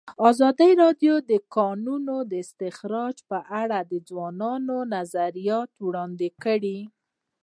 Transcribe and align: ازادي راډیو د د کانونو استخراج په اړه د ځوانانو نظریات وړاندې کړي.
ازادي 0.29 0.71
راډیو 0.81 1.15
د 1.21 1.23
د 1.31 1.33
کانونو 1.55 2.15
استخراج 2.43 3.15
په 3.29 3.39
اړه 3.61 3.79
د 3.91 3.93
ځوانانو 4.07 4.77
نظریات 4.95 5.71
وړاندې 5.85 6.27
کړي. 6.43 6.79